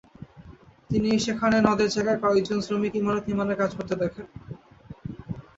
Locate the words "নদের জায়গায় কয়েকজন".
1.67-2.59